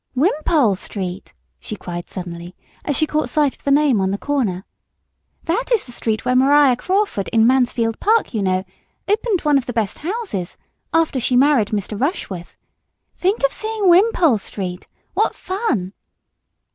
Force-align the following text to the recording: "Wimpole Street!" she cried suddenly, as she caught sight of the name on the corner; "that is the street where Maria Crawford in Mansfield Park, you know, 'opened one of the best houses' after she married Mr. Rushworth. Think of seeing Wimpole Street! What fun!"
"Wimpole 0.15 0.75
Street!" 0.77 1.31
she 1.59 1.75
cried 1.75 2.09
suddenly, 2.09 2.55
as 2.83 2.95
she 2.95 3.05
caught 3.05 3.29
sight 3.29 3.53
of 3.55 3.63
the 3.65 3.69
name 3.69 4.01
on 4.01 4.09
the 4.09 4.17
corner; 4.17 4.65
"that 5.43 5.65
is 5.71 5.83
the 5.83 5.91
street 5.91 6.25
where 6.25 6.35
Maria 6.35 6.75
Crawford 6.75 7.27
in 7.27 7.45
Mansfield 7.45 7.99
Park, 7.99 8.33
you 8.33 8.41
know, 8.41 8.63
'opened 9.07 9.41
one 9.41 9.59
of 9.59 9.67
the 9.67 9.73
best 9.73 9.99
houses' 9.99 10.57
after 10.91 11.19
she 11.19 11.35
married 11.35 11.67
Mr. 11.67 12.01
Rushworth. 12.01 12.57
Think 13.15 13.43
of 13.45 13.51
seeing 13.51 13.87
Wimpole 13.89 14.39
Street! 14.39 14.87
What 15.13 15.35
fun!" 15.35 15.93